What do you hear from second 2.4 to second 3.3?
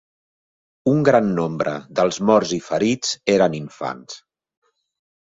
i ferits